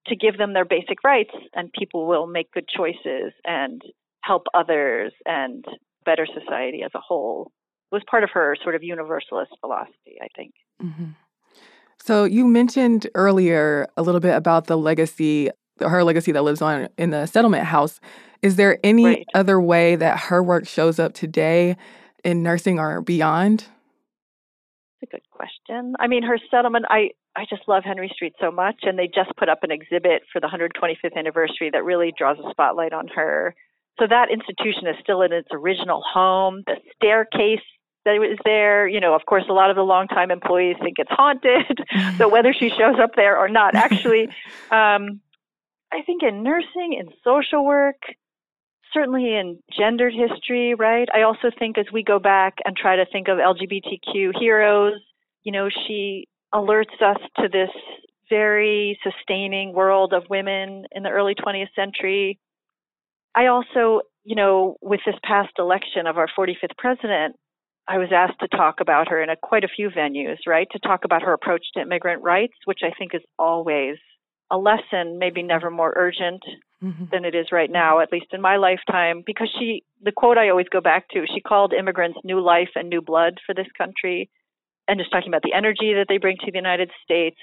to 0.08 0.16
give 0.16 0.38
them 0.38 0.54
their 0.54 0.66
basic 0.66 1.04
rights, 1.04 1.34
and 1.54 1.72
people 1.72 2.08
will 2.08 2.28
make 2.28 2.52
good 2.52 2.68
choices 2.68 3.32
and 3.46 3.82
help 4.22 4.44
others 4.54 5.14
and 5.26 5.64
better 6.06 6.26
society 6.26 6.82
as 6.84 6.92
a 6.96 7.00
whole. 7.00 7.52
Was 7.92 8.02
part 8.10 8.24
of 8.24 8.32
her 8.34 8.58
sort 8.64 8.76
of 8.76 8.84
universalist 8.84 9.52
philosophy, 9.62 10.18
I 10.22 10.28
think. 10.36 10.54
Mm-hmm. 10.82 11.12
So 12.06 12.26
you 12.26 12.46
mentioned 12.46 13.08
earlier 13.16 13.88
a 13.96 14.02
little 14.02 14.20
bit 14.20 14.36
about 14.36 14.68
the 14.68 14.76
legacy, 14.76 15.50
her 15.80 16.04
legacy 16.04 16.34
that 16.34 16.44
lives 16.44 16.62
on 16.62 16.90
in 16.98 17.12
the 17.12 17.26
settlement 17.28 17.64
house. 17.64 18.02
Is 18.42 18.58
there 18.58 18.78
any 18.84 19.06
right. 19.06 19.26
other 19.34 19.62
way 19.62 19.96
that 19.96 20.20
her 20.20 20.44
work 20.44 20.68
shows 20.68 21.00
up 21.00 21.14
today 21.14 21.78
in 22.26 22.44
nursing 22.44 22.78
or 22.78 23.00
beyond? 23.00 23.68
It's 25.02 25.14
a 25.14 25.16
good 25.16 25.24
question. 25.32 25.96
I 25.98 26.08
mean, 26.08 26.24
her 26.24 26.38
settlement, 26.52 26.88
I, 26.90 27.12
I 27.38 27.46
just 27.50 27.62
love 27.70 27.84
Henry 27.86 28.12
Street 28.14 28.34
so 28.38 28.52
much, 28.52 28.80
and 28.82 29.00
they 29.00 29.08
just 29.08 29.34
put 29.38 29.48
up 29.48 29.64
an 29.64 29.72
exhibit 29.72 30.24
for 30.30 30.42
the 30.42 30.48
125th 30.48 31.16
anniversary 31.16 31.70
that 31.72 31.86
really 31.86 32.14
draws 32.18 32.38
a 32.38 32.52
spotlight 32.52 32.92
on 32.92 33.08
her. 33.16 33.56
So 33.98 34.08
that 34.10 34.28
institution 34.30 34.88
is 34.88 34.98
still 35.02 35.22
in 35.22 35.32
its 35.32 35.48
original 35.54 36.04
home. 36.06 36.64
The 36.68 36.76
staircase 36.98 37.64
that 38.06 38.20
was 38.20 38.38
there, 38.44 38.88
you 38.88 39.00
know, 39.00 39.14
of 39.14 39.26
course, 39.26 39.44
a 39.50 39.54
lot 39.54 39.70
of 39.70 39.76
the 39.76 39.84
longtime 39.84 40.32
employees 40.32 40.76
think 40.82 41.00
it's 41.00 41.12
haunted. 41.12 41.80
so 42.18 42.28
whether 42.28 42.54
she 42.54 42.70
shows 42.70 43.00
up 43.02 43.12
there 43.16 43.38
or 43.38 43.48
not, 43.48 43.76
actually, 43.76 44.24
um, 44.72 45.22
I 45.92 46.02
think 46.06 46.24
in 46.24 46.44
nursing, 46.44 46.94
in 47.00 47.10
social 47.24 47.64
work, 47.66 48.02
certainly 48.94 49.36
in 49.36 49.60
gendered 49.78 50.14
history, 50.14 50.76
right? 50.76 51.08
I 51.14 51.22
also 51.22 51.50
think 51.58 51.78
as 51.78 51.86
we 51.92 52.04
go 52.04 52.20
back 52.20 52.58
and 52.66 52.76
try 52.76 52.96
to 52.98 53.06
think 53.06 53.28
of 53.28 53.38
LGBTQ 53.38 54.40
heroes, 54.40 55.00
you 55.44 55.52
know, 55.52 55.70
she 55.88 56.28
alerts 56.54 57.02
us 57.02 57.18
to 57.40 57.48
this 57.50 57.70
very 58.30 59.00
sustaining 59.04 59.74
world 59.74 60.14
of 60.14 60.24
women 60.30 60.86
in 60.92 61.04
the 61.04 61.10
early 61.10 61.36
20th 61.36 61.74
century. 61.76 62.40
I 63.36 63.48
also, 63.48 64.02
you 64.24 64.36
know, 64.36 64.78
with 64.82 65.02
this 65.06 65.16
past 65.24 65.54
election 65.58 66.08
of 66.08 66.18
our 66.18 66.28
45th 66.38 66.78
president, 66.78 67.36
I 67.88 67.98
was 67.98 68.10
asked 68.14 68.40
to 68.40 68.48
talk 68.48 68.80
about 68.80 69.10
her 69.10 69.22
in 69.22 69.30
a, 69.30 69.36
quite 69.36 69.64
a 69.64 69.68
few 69.68 69.90
venues, 69.90 70.38
right? 70.48 70.68
To 70.72 70.80
talk 70.80 71.04
about 71.04 71.22
her 71.22 71.34
approach 71.34 71.66
to 71.74 71.82
immigrant 71.82 72.24
rights, 72.24 72.54
which 72.66 72.80
I 72.84 72.92
think 72.98 73.14
is 73.14 73.22
always 73.38 73.98
a 74.52 74.58
lesson, 74.58 75.20
maybe 75.20 75.44
never 75.44 75.70
more 75.70 75.94
urgent 75.96 76.42
mm-hmm. 76.84 77.06
than 77.12 77.26
it 77.26 77.36
is 77.36 77.48
right 77.52 77.72
now, 77.72 78.00
at 78.00 78.12
least 78.12 78.28
in 78.32 78.42
my 78.42 78.58
lifetime, 78.58 79.24
because 79.26 79.50
she, 79.60 79.84
the 80.02 80.12
quote 80.12 80.38
I 80.38 80.50
always 80.50 80.70
go 80.70 80.80
back 80.80 81.10
to, 81.10 81.26
she 81.34 81.42
called 81.42 81.74
immigrants 81.74 82.20
new 82.24 82.40
life 82.40 82.70
and 82.76 82.90
new 82.90 83.02
blood 83.02 83.40
for 83.46 83.56
this 83.56 83.68
country, 83.78 84.30
and 84.88 85.00
just 85.00 85.12
talking 85.12 85.30
about 85.30 85.44
the 85.44 85.54
energy 85.54 85.94
that 85.94 86.06
they 86.08 86.18
bring 86.18 86.38
to 86.38 86.52
the 86.52 86.58
United 86.58 86.92
States, 87.04 87.38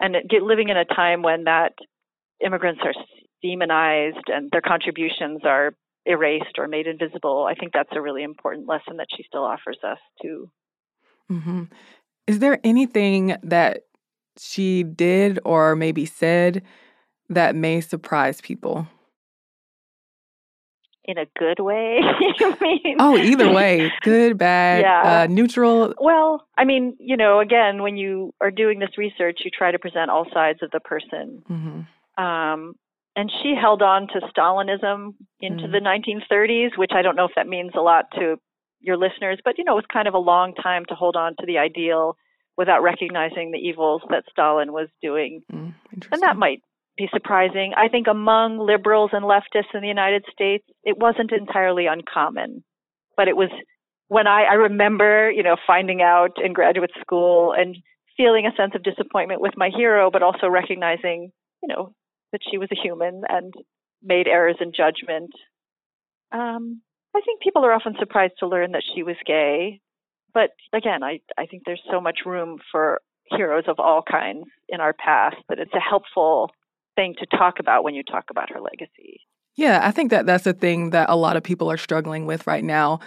and 0.00 0.16
get, 0.28 0.42
living 0.42 0.68
in 0.68 0.76
a 0.76 0.84
time 0.84 1.22
when 1.22 1.44
that 1.44 1.72
immigrants 2.44 2.80
are 2.84 2.94
demonized 3.42 4.28
and 4.28 4.50
their 4.50 4.60
contributions 4.60 5.40
are 5.44 5.74
erased 6.06 6.58
or 6.58 6.68
made 6.68 6.86
invisible. 6.86 7.46
I 7.48 7.54
think 7.54 7.72
that's 7.72 7.90
a 7.92 8.00
really 8.00 8.22
important 8.22 8.68
lesson 8.68 8.98
that 8.98 9.08
she 9.16 9.24
still 9.26 9.44
offers 9.44 9.78
us 9.82 9.98
too. 10.20 10.50
Mm-hmm. 11.30 11.64
Is 12.26 12.38
there 12.38 12.60
anything 12.64 13.36
that 13.42 13.84
she 14.38 14.82
did 14.82 15.38
or 15.44 15.76
maybe 15.76 16.06
said 16.06 16.62
that 17.28 17.54
may 17.54 17.80
surprise 17.80 18.40
people? 18.40 18.86
In 21.06 21.18
a 21.18 21.26
good 21.38 21.60
way, 21.60 22.00
you 22.40 22.56
mean? 22.62 22.96
Oh, 22.98 23.18
either 23.18 23.52
way, 23.52 23.92
good, 24.00 24.38
bad, 24.38 24.80
yeah. 24.80 25.22
Uh, 25.22 25.26
neutral. 25.26 25.92
Well, 26.00 26.46
I 26.56 26.64
mean, 26.64 26.96
you 26.98 27.18
know, 27.18 27.40
again, 27.40 27.82
when 27.82 27.98
you 27.98 28.32
are 28.40 28.50
doing 28.50 28.78
this 28.78 28.96
research, 28.96 29.40
you 29.44 29.50
try 29.50 29.70
to 29.70 29.78
present 29.78 30.10
all 30.10 30.26
sides 30.32 30.60
of 30.62 30.70
the 30.70 30.80
person. 30.80 31.42
Mm-hmm. 31.50 32.24
Um, 32.24 32.74
and 33.16 33.30
she 33.42 33.54
held 33.60 33.82
on 33.82 34.08
to 34.08 34.20
Stalinism 34.36 35.14
into 35.40 35.64
mm. 35.64 35.72
the 35.72 35.78
1930s, 35.78 36.76
which 36.76 36.90
I 36.94 37.02
don't 37.02 37.16
know 37.16 37.26
if 37.26 37.34
that 37.36 37.46
means 37.46 37.72
a 37.76 37.80
lot 37.80 38.06
to 38.16 38.36
your 38.80 38.96
listeners, 38.96 39.38
but 39.44 39.56
you 39.56 39.64
know, 39.64 39.72
it 39.72 39.76
was 39.76 39.92
kind 39.92 40.08
of 40.08 40.14
a 40.14 40.18
long 40.18 40.54
time 40.54 40.84
to 40.88 40.94
hold 40.94 41.16
on 41.16 41.34
to 41.40 41.46
the 41.46 41.58
ideal 41.58 42.16
without 42.56 42.82
recognizing 42.82 43.50
the 43.50 43.58
evils 43.58 44.02
that 44.10 44.24
Stalin 44.30 44.72
was 44.72 44.88
doing. 45.02 45.42
Mm, 45.52 45.74
and 46.12 46.22
that 46.22 46.36
might 46.36 46.60
be 46.96 47.08
surprising. 47.12 47.72
I 47.76 47.88
think 47.88 48.06
among 48.06 48.58
liberals 48.58 49.10
and 49.12 49.24
leftists 49.24 49.74
in 49.74 49.80
the 49.80 49.88
United 49.88 50.24
States, 50.32 50.64
it 50.84 50.98
wasn't 50.98 51.32
entirely 51.32 51.86
uncommon. 51.86 52.62
But 53.16 53.28
it 53.28 53.36
was 53.36 53.50
when 54.08 54.26
I, 54.26 54.44
I 54.44 54.54
remember, 54.54 55.30
you 55.30 55.42
know, 55.42 55.56
finding 55.66 56.02
out 56.02 56.32
in 56.42 56.52
graduate 56.52 56.92
school 57.00 57.52
and 57.56 57.76
feeling 58.16 58.46
a 58.46 58.54
sense 58.56 58.72
of 58.74 58.82
disappointment 58.82 59.40
with 59.40 59.54
my 59.56 59.70
hero, 59.74 60.10
but 60.10 60.22
also 60.22 60.46
recognizing, 60.46 61.32
you 61.62 61.68
know, 61.68 61.92
that 62.34 62.42
she 62.50 62.58
was 62.58 62.68
a 62.72 62.82
human 62.82 63.22
and 63.28 63.54
made 64.02 64.26
errors 64.26 64.56
in 64.60 64.72
judgment. 64.76 65.30
Um, 66.32 66.82
I 67.14 67.20
think 67.24 67.40
people 67.40 67.64
are 67.64 67.72
often 67.72 67.94
surprised 67.96 68.34
to 68.40 68.48
learn 68.48 68.72
that 68.72 68.82
she 68.92 69.04
was 69.04 69.14
gay. 69.24 69.80
But 70.34 70.50
again, 70.72 71.04
I, 71.04 71.20
I 71.38 71.46
think 71.46 71.62
there's 71.64 71.80
so 71.88 72.00
much 72.00 72.20
room 72.26 72.58
for 72.72 73.00
heroes 73.30 73.64
of 73.68 73.78
all 73.78 74.02
kinds 74.02 74.46
in 74.68 74.80
our 74.80 74.92
past 74.92 75.36
that 75.48 75.60
it's 75.60 75.72
a 75.74 75.80
helpful 75.80 76.50
thing 76.96 77.14
to 77.20 77.38
talk 77.38 77.60
about 77.60 77.84
when 77.84 77.94
you 77.94 78.02
talk 78.02 78.24
about 78.30 78.50
her 78.50 78.60
legacy. 78.60 79.20
Yeah, 79.56 79.80
I 79.84 79.92
think 79.92 80.10
that 80.10 80.26
that's 80.26 80.46
a 80.46 80.52
thing 80.52 80.90
that 80.90 81.08
a 81.08 81.14
lot 81.14 81.36
of 81.36 81.44
people 81.44 81.70
are 81.70 81.76
struggling 81.76 82.26
with 82.26 82.48
right 82.48 82.64
now 82.64 82.98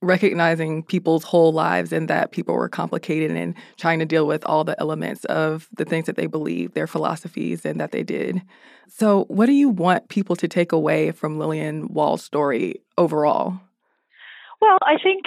recognizing 0.00 0.82
people's 0.82 1.24
whole 1.24 1.52
lives 1.52 1.92
and 1.92 2.08
that 2.08 2.30
people 2.30 2.54
were 2.54 2.68
complicated 2.68 3.30
and 3.32 3.54
trying 3.76 3.98
to 3.98 4.04
deal 4.04 4.26
with 4.26 4.44
all 4.44 4.64
the 4.64 4.78
elements 4.80 5.24
of 5.24 5.68
the 5.76 5.84
things 5.84 6.06
that 6.06 6.16
they 6.16 6.26
believe, 6.26 6.74
their 6.74 6.86
philosophies, 6.86 7.64
and 7.64 7.80
that 7.80 7.90
they 7.90 8.02
did. 8.02 8.40
So, 8.88 9.24
what 9.24 9.46
do 9.46 9.52
you 9.52 9.68
want 9.68 10.08
people 10.08 10.36
to 10.36 10.48
take 10.48 10.72
away 10.72 11.10
from 11.10 11.38
Lillian 11.38 11.88
Wald's 11.88 12.24
story 12.24 12.80
overall? 12.96 13.60
Well, 14.60 14.78
I 14.82 14.96
think, 15.02 15.24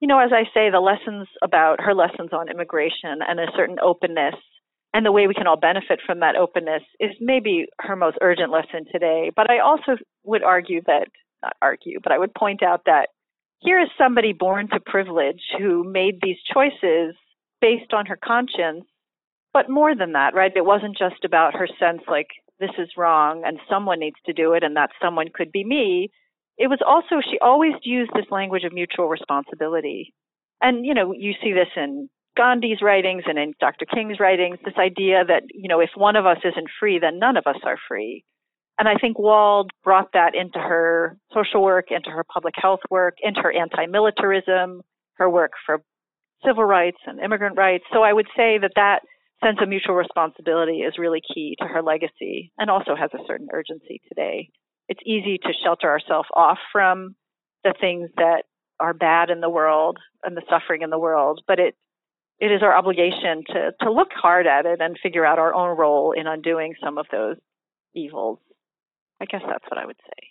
you 0.00 0.08
know, 0.08 0.18
as 0.18 0.30
I 0.32 0.44
say, 0.54 0.70
the 0.70 0.80
lessons 0.80 1.28
about 1.42 1.80
her 1.80 1.94
lessons 1.94 2.30
on 2.32 2.48
immigration 2.48 3.20
and 3.26 3.38
a 3.38 3.46
certain 3.56 3.78
openness 3.82 4.34
and 4.94 5.04
the 5.04 5.12
way 5.12 5.26
we 5.26 5.34
can 5.34 5.48
all 5.48 5.56
benefit 5.56 6.00
from 6.06 6.20
that 6.20 6.36
openness 6.36 6.82
is 7.00 7.10
maybe 7.20 7.66
her 7.80 7.96
most 7.96 8.16
urgent 8.22 8.52
lesson 8.52 8.86
today. 8.90 9.32
But 9.34 9.50
I 9.50 9.58
also 9.58 10.00
would 10.22 10.44
argue 10.44 10.82
that, 10.86 11.08
not 11.42 11.56
argue, 11.60 11.98
but 12.00 12.12
I 12.12 12.18
would 12.18 12.32
point 12.32 12.62
out 12.62 12.82
that 12.86 13.08
here 13.64 13.80
is 13.80 13.88
somebody 13.96 14.32
born 14.32 14.68
to 14.68 14.80
privilege 14.80 15.40
who 15.58 15.84
made 15.84 16.20
these 16.22 16.36
choices 16.52 17.14
based 17.60 17.92
on 17.92 18.06
her 18.06 18.18
conscience. 18.22 18.84
But 19.52 19.70
more 19.70 19.94
than 19.94 20.12
that, 20.12 20.34
right? 20.34 20.52
It 20.54 20.64
wasn't 20.64 20.98
just 20.98 21.24
about 21.24 21.54
her 21.54 21.68
sense 21.78 22.02
like, 22.08 22.26
this 22.60 22.70
is 22.78 22.90
wrong 22.96 23.42
and 23.44 23.58
someone 23.68 24.00
needs 24.00 24.16
to 24.26 24.32
do 24.32 24.52
it 24.52 24.62
and 24.62 24.76
that 24.76 24.90
someone 25.02 25.28
could 25.32 25.50
be 25.50 25.64
me. 25.64 26.10
It 26.58 26.68
was 26.68 26.80
also, 26.86 27.20
she 27.20 27.38
always 27.40 27.72
used 27.82 28.10
this 28.14 28.30
language 28.30 28.64
of 28.64 28.72
mutual 28.72 29.08
responsibility. 29.08 30.12
And, 30.60 30.86
you 30.86 30.94
know, 30.94 31.12
you 31.12 31.32
see 31.42 31.52
this 31.52 31.68
in 31.76 32.08
Gandhi's 32.36 32.82
writings 32.82 33.24
and 33.26 33.38
in 33.38 33.54
Dr. 33.60 33.86
King's 33.86 34.20
writings, 34.20 34.58
this 34.64 34.78
idea 34.78 35.24
that, 35.26 35.42
you 35.52 35.68
know, 35.68 35.80
if 35.80 35.90
one 35.96 36.16
of 36.16 36.26
us 36.26 36.38
isn't 36.44 36.68
free, 36.78 36.98
then 36.98 37.18
none 37.18 37.36
of 37.36 37.46
us 37.46 37.58
are 37.64 37.78
free. 37.88 38.24
And 38.78 38.88
I 38.88 38.94
think 38.96 39.18
Wald 39.18 39.70
brought 39.84 40.12
that 40.14 40.34
into 40.34 40.58
her 40.58 41.16
social 41.32 41.62
work, 41.62 41.86
into 41.90 42.10
her 42.10 42.24
public 42.24 42.54
health 42.56 42.80
work, 42.90 43.16
into 43.22 43.40
her 43.40 43.52
anti 43.52 43.86
militarism, 43.86 44.82
her 45.14 45.30
work 45.30 45.52
for 45.64 45.82
civil 46.44 46.64
rights 46.64 46.98
and 47.06 47.20
immigrant 47.20 47.56
rights. 47.56 47.84
So 47.92 48.02
I 48.02 48.12
would 48.12 48.26
say 48.36 48.58
that 48.58 48.72
that 48.76 49.02
sense 49.42 49.58
of 49.60 49.68
mutual 49.68 49.94
responsibility 49.94 50.78
is 50.78 50.98
really 50.98 51.20
key 51.20 51.56
to 51.60 51.66
her 51.66 51.82
legacy 51.82 52.52
and 52.58 52.70
also 52.70 52.94
has 52.96 53.10
a 53.14 53.24
certain 53.26 53.48
urgency 53.52 54.00
today. 54.08 54.48
It's 54.88 55.00
easy 55.04 55.38
to 55.38 55.52
shelter 55.64 55.88
ourselves 55.88 56.28
off 56.34 56.58
from 56.72 57.14
the 57.62 57.74
things 57.80 58.10
that 58.16 58.44
are 58.80 58.92
bad 58.92 59.30
in 59.30 59.40
the 59.40 59.48
world 59.48 59.98
and 60.22 60.36
the 60.36 60.42
suffering 60.50 60.82
in 60.82 60.90
the 60.90 60.98
world, 60.98 61.42
but 61.46 61.58
it 61.58 61.74
it 62.40 62.50
is 62.50 62.62
our 62.62 62.76
obligation 62.76 63.44
to 63.48 63.72
to 63.80 63.92
look 63.92 64.08
hard 64.12 64.46
at 64.46 64.66
it 64.66 64.80
and 64.80 64.98
figure 65.02 65.24
out 65.24 65.38
our 65.38 65.54
own 65.54 65.76
role 65.78 66.12
in 66.12 66.26
undoing 66.26 66.74
some 66.82 66.98
of 66.98 67.06
those 67.12 67.36
evils. 67.94 68.38
I 69.20 69.26
guess 69.26 69.42
that's 69.46 69.64
what 69.68 69.78
I 69.78 69.86
would 69.86 69.96
say. 70.04 70.28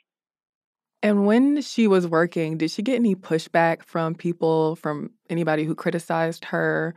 And 1.02 1.26
when 1.26 1.62
she 1.62 1.88
was 1.88 2.08
working, 2.08 2.58
did 2.58 2.72
she 2.72 2.82
get 2.82 2.96
any 2.96 3.14
pushback 3.14 3.84
from 3.84 4.16
people, 4.16 4.78
from 4.78 5.12
anybody 5.30 5.66
who 5.66 5.76
criticized 5.76 6.46
her 6.46 6.96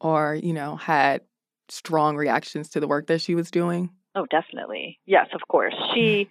or, 0.00 0.34
you 0.34 0.52
know, 0.52 0.74
had 0.74 1.20
strong 1.68 2.16
reactions 2.16 2.68
to 2.70 2.80
the 2.80 2.88
work 2.88 3.06
that 3.06 3.20
she 3.20 3.36
was 3.36 3.52
doing? 3.52 3.90
Oh, 4.16 4.26
definitely. 4.30 4.98
Yes, 5.06 5.28
of 5.32 5.46
course. 5.48 5.74
Mm. 5.74 5.94
She, 5.94 6.28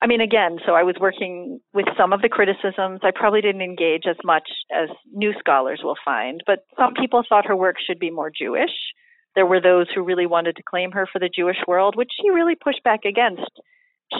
I 0.00 0.06
mean, 0.06 0.22
again, 0.22 0.58
so 0.64 0.72
I 0.72 0.82
was 0.82 0.96
working 0.98 1.60
with 1.74 1.86
some 1.98 2.14
of 2.14 2.22
the 2.22 2.30
criticisms. 2.30 3.00
I 3.02 3.10
probably 3.14 3.42
didn't 3.42 3.62
engage 3.62 4.04
as 4.08 4.16
much 4.24 4.48
as 4.74 4.88
new 5.12 5.34
scholars 5.38 5.80
will 5.84 5.96
find, 6.02 6.42
but 6.46 6.60
some 6.78 6.94
people 6.94 7.24
thought 7.28 7.46
her 7.46 7.56
work 7.56 7.76
should 7.78 7.98
be 7.98 8.10
more 8.10 8.30
Jewish. 8.30 8.72
There 9.34 9.46
were 9.46 9.60
those 9.60 9.86
who 9.94 10.02
really 10.02 10.26
wanted 10.26 10.56
to 10.56 10.62
claim 10.62 10.92
her 10.92 11.06
for 11.12 11.18
the 11.18 11.28
Jewish 11.28 11.58
world, 11.66 11.94
which 11.94 12.10
she 12.20 12.30
really 12.30 12.54
pushed 12.54 12.82
back 12.84 13.04
against 13.04 13.50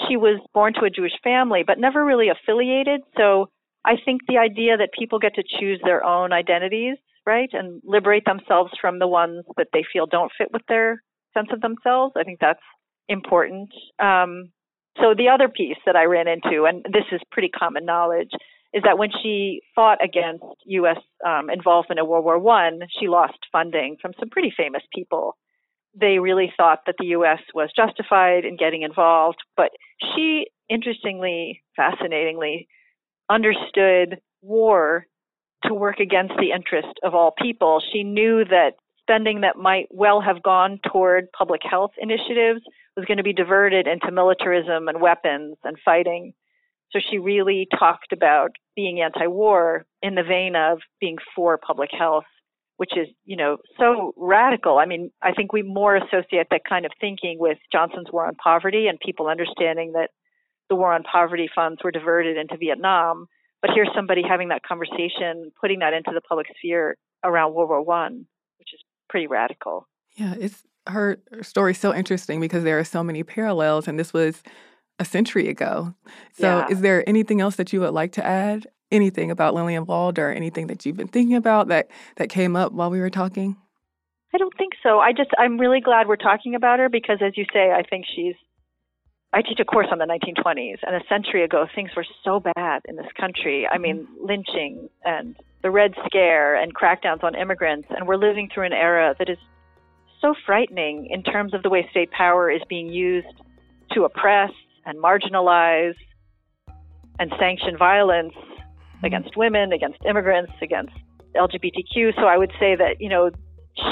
she 0.08 0.16
was 0.16 0.40
born 0.52 0.74
to 0.74 0.84
a 0.84 0.90
Jewish 0.90 1.12
family, 1.22 1.62
but 1.66 1.78
never 1.78 2.04
really 2.04 2.28
affiliated. 2.28 3.00
So 3.16 3.48
I 3.84 3.94
think 4.04 4.22
the 4.26 4.38
idea 4.38 4.76
that 4.76 4.90
people 4.98 5.18
get 5.18 5.34
to 5.34 5.44
choose 5.58 5.80
their 5.84 6.04
own 6.04 6.32
identities, 6.32 6.96
right, 7.26 7.50
and 7.52 7.80
liberate 7.84 8.24
themselves 8.24 8.72
from 8.80 8.98
the 8.98 9.08
ones 9.08 9.44
that 9.56 9.68
they 9.72 9.84
feel 9.92 10.06
don't 10.06 10.32
fit 10.36 10.48
with 10.52 10.62
their 10.68 11.02
sense 11.34 11.48
of 11.52 11.60
themselves, 11.60 12.14
I 12.16 12.24
think 12.24 12.40
that's 12.40 12.60
important. 13.08 13.70
Um, 13.98 14.50
so 15.00 15.14
the 15.16 15.28
other 15.28 15.48
piece 15.48 15.76
that 15.86 15.96
I 15.96 16.04
ran 16.04 16.28
into, 16.28 16.64
and 16.64 16.84
this 16.92 17.04
is 17.12 17.20
pretty 17.30 17.48
common 17.48 17.84
knowledge, 17.84 18.30
is 18.72 18.82
that 18.84 18.98
when 18.98 19.10
she 19.22 19.60
fought 19.74 20.02
against 20.02 20.44
U.S. 20.66 20.98
Um, 21.26 21.50
involvement 21.50 21.98
in 21.98 22.06
World 22.06 22.24
War 22.24 22.38
One, 22.38 22.80
she 22.98 23.08
lost 23.08 23.38
funding 23.52 23.96
from 24.00 24.12
some 24.18 24.30
pretty 24.30 24.52
famous 24.56 24.82
people 24.92 25.36
they 25.98 26.18
really 26.18 26.52
thought 26.56 26.80
that 26.86 26.96
the 26.98 27.06
U.S. 27.08 27.40
was 27.54 27.70
justified 27.74 28.44
in 28.44 28.56
getting 28.56 28.82
involved. 28.82 29.38
But 29.56 29.70
she, 30.14 30.46
interestingly, 30.68 31.62
fascinatingly, 31.76 32.68
understood 33.30 34.18
war 34.42 35.06
to 35.64 35.74
work 35.74 36.00
against 36.00 36.34
the 36.38 36.52
interest 36.52 36.98
of 37.02 37.14
all 37.14 37.32
people. 37.40 37.82
She 37.92 38.02
knew 38.02 38.44
that 38.44 38.72
spending 39.00 39.42
that 39.42 39.56
might 39.56 39.86
well 39.90 40.20
have 40.20 40.42
gone 40.42 40.80
toward 40.90 41.30
public 41.36 41.60
health 41.68 41.92
initiatives 41.98 42.60
was 42.96 43.06
going 43.06 43.18
to 43.18 43.24
be 43.24 43.32
diverted 43.32 43.86
into 43.86 44.10
militarism 44.10 44.88
and 44.88 45.00
weapons 45.00 45.56
and 45.64 45.76
fighting. 45.84 46.32
So 46.90 47.00
she 47.10 47.18
really 47.18 47.66
talked 47.78 48.12
about 48.12 48.52
being 48.76 49.00
anti 49.00 49.26
war 49.26 49.84
in 50.02 50.14
the 50.14 50.22
vein 50.22 50.54
of 50.56 50.78
being 51.00 51.16
for 51.34 51.58
public 51.58 51.90
health 51.96 52.24
which 52.76 52.96
is, 52.96 53.08
you 53.24 53.36
know, 53.36 53.58
so 53.78 54.12
radical. 54.16 54.78
I 54.78 54.86
mean, 54.86 55.10
I 55.22 55.32
think 55.32 55.52
we 55.52 55.62
more 55.62 55.96
associate 55.96 56.48
that 56.50 56.62
kind 56.68 56.84
of 56.84 56.92
thinking 57.00 57.36
with 57.38 57.58
Johnson's 57.72 58.08
war 58.12 58.26
on 58.26 58.34
poverty 58.34 58.86
and 58.88 58.98
people 58.98 59.28
understanding 59.28 59.92
that 59.92 60.10
the 60.68 60.74
war 60.74 60.92
on 60.92 61.02
poverty 61.02 61.48
funds 61.54 61.80
were 61.84 61.90
diverted 61.90 62.36
into 62.36 62.56
Vietnam. 62.56 63.26
But 63.62 63.70
here's 63.74 63.90
somebody 63.94 64.22
having 64.28 64.48
that 64.48 64.62
conversation, 64.62 65.52
putting 65.60 65.78
that 65.78 65.94
into 65.94 66.10
the 66.12 66.20
public 66.20 66.46
sphere 66.58 66.96
around 67.24 67.54
World 67.54 67.70
War 67.70 67.82
One, 67.82 68.26
which 68.58 68.74
is 68.74 68.80
pretty 69.08 69.26
radical. 69.26 69.88
Yeah, 70.16 70.34
it's 70.38 70.62
her 70.86 71.18
story's 71.42 71.80
so 71.80 71.94
interesting 71.94 72.40
because 72.40 72.64
there 72.64 72.78
are 72.78 72.84
so 72.84 73.02
many 73.02 73.22
parallels, 73.22 73.88
and 73.88 73.98
this 73.98 74.12
was 74.12 74.42
a 74.98 75.04
century 75.04 75.48
ago. 75.48 75.94
So, 76.34 76.58
yeah. 76.58 76.66
is 76.68 76.80
there 76.82 77.08
anything 77.08 77.40
else 77.40 77.56
that 77.56 77.72
you 77.72 77.80
would 77.80 77.94
like 77.94 78.12
to 78.12 78.24
add 78.24 78.66
anything 78.94 79.30
about 79.30 79.54
Lillian 79.54 79.84
Wald 79.84 80.18
or 80.18 80.30
anything 80.30 80.68
that 80.68 80.86
you've 80.86 80.96
been 80.96 81.08
thinking 81.08 81.36
about 81.36 81.68
that 81.68 81.90
that 82.16 82.28
came 82.28 82.56
up 82.56 82.72
while 82.72 82.90
we 82.90 83.00
were 83.00 83.10
talking? 83.10 83.56
I 84.34 84.38
don't 84.38 84.56
think 84.56 84.72
so. 84.82 84.98
I 84.98 85.12
just 85.12 85.30
I'm 85.38 85.58
really 85.58 85.80
glad 85.80 86.08
we're 86.08 86.16
talking 86.16 86.54
about 86.54 86.78
her 86.78 86.88
because 86.88 87.18
as 87.20 87.36
you 87.36 87.44
say, 87.52 87.70
I 87.70 87.82
think 87.82 88.06
she's 88.14 88.34
I 89.34 89.42
teach 89.42 89.58
a 89.58 89.64
course 89.64 89.88
on 89.90 89.98
the 89.98 90.04
1920s, 90.04 90.78
and 90.86 90.94
a 90.94 91.04
century 91.08 91.42
ago, 91.42 91.66
things 91.74 91.90
were 91.96 92.06
so 92.22 92.38
bad 92.38 92.82
in 92.88 92.94
this 92.94 93.10
country. 93.18 93.66
I 93.66 93.78
mean, 93.78 94.06
mm-hmm. 94.06 94.26
lynching 94.26 94.88
and 95.04 95.34
the 95.62 95.72
Red 95.72 95.94
Scare 96.06 96.54
and 96.54 96.72
crackdowns 96.72 97.24
on 97.24 97.34
immigrants, 97.34 97.88
and 97.90 98.06
we're 98.06 98.16
living 98.16 98.48
through 98.52 98.66
an 98.66 98.72
era 98.72 99.16
that 99.18 99.28
is 99.28 99.38
so 100.20 100.34
frightening 100.46 101.06
in 101.10 101.24
terms 101.24 101.52
of 101.52 101.64
the 101.64 101.68
way 101.68 101.86
state 101.90 102.12
power 102.12 102.48
is 102.48 102.62
being 102.68 102.88
used 102.88 103.26
to 103.92 104.04
oppress 104.04 104.52
and 104.86 105.02
marginalize 105.02 105.96
and 107.18 107.32
sanction 107.36 107.76
violence. 107.76 108.34
Against 109.04 109.36
women, 109.36 109.72
against 109.72 109.98
immigrants, 110.04 110.52
against 110.62 110.92
LGBTQ. 111.34 112.14
So 112.16 112.22
I 112.22 112.36
would 112.36 112.52
say 112.58 112.76
that, 112.76 113.00
you 113.00 113.08
know, 113.08 113.30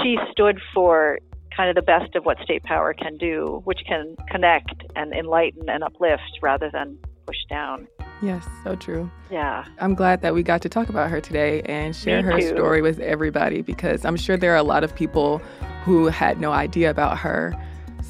she 0.03 0.17
stood 0.31 0.61
for 0.75 1.19
kind 1.57 1.69
of 1.69 1.75
the 1.77 1.83
best 1.83 2.15
of 2.15 2.25
what 2.25 2.39
state 2.43 2.63
power 2.63 2.95
can 2.95 3.17
do, 3.17 3.61
which 3.65 3.81
can 3.87 4.17
connect 4.31 4.85
and 4.97 5.13
enlighten 5.13 5.69
and 5.69 5.85
uplift 5.85 6.39
rather 6.41 6.71
than 6.71 6.99
push 7.27 7.37
down. 7.49 7.87
Yes, 8.23 8.47
so 8.63 8.77
true. 8.77 9.11
Yeah. 9.31 9.65
I'm 9.81 9.95
glad 9.95 10.23
that 10.23 10.33
we 10.33 10.43
got 10.43 10.63
to 10.63 10.69
talk 10.69 10.89
about 10.89 11.11
her 11.11 11.21
today 11.21 11.63
and 11.63 11.95
share 11.95 12.23
her 12.23 12.41
story 12.41 12.81
with 12.81 13.01
everybody 13.01 13.63
because 13.63 14.05
I'm 14.05 14.17
sure 14.17 14.37
there 14.37 14.53
are 14.53 14.57
a 14.57 14.63
lot 14.63 14.85
of 14.85 14.95
people 14.95 15.39
who 15.85 16.07
had 16.07 16.41
no 16.41 16.53
idea 16.53 16.91
about 16.91 17.19
her. 17.19 17.53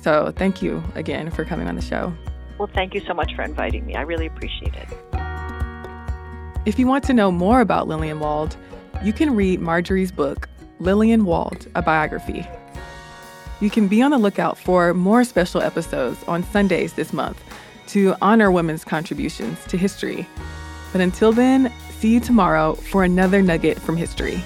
So 0.02 0.32
thank 0.36 0.62
you 0.62 0.82
again 0.94 1.30
for 1.30 1.44
coming 1.44 1.66
on 1.66 1.76
the 1.76 1.82
show. 1.82 2.12
Well, 2.58 2.70
thank 2.72 2.94
you 2.94 3.00
so 3.00 3.14
much 3.14 3.34
for 3.34 3.42
inviting 3.42 3.86
me. 3.86 3.94
I 3.94 4.02
really 4.02 4.26
appreciate 4.26 4.74
it. 4.74 5.31
If 6.64 6.78
you 6.78 6.86
want 6.86 7.02
to 7.04 7.12
know 7.12 7.32
more 7.32 7.60
about 7.60 7.88
Lillian 7.88 8.20
Wald, 8.20 8.56
you 9.02 9.12
can 9.12 9.34
read 9.34 9.60
Marjorie's 9.60 10.12
book, 10.12 10.48
Lillian 10.78 11.24
Wald, 11.24 11.66
a 11.74 11.82
biography. 11.82 12.46
You 13.60 13.68
can 13.68 13.88
be 13.88 14.00
on 14.00 14.12
the 14.12 14.18
lookout 14.18 14.56
for 14.56 14.94
more 14.94 15.24
special 15.24 15.60
episodes 15.60 16.22
on 16.28 16.44
Sundays 16.44 16.92
this 16.92 17.12
month 17.12 17.42
to 17.88 18.14
honor 18.22 18.52
women's 18.52 18.84
contributions 18.84 19.58
to 19.66 19.76
history. 19.76 20.28
But 20.92 21.00
until 21.00 21.32
then, 21.32 21.72
see 21.98 22.14
you 22.14 22.20
tomorrow 22.20 22.74
for 22.74 23.02
another 23.02 23.42
nugget 23.42 23.80
from 23.80 23.96
history. 23.96 24.44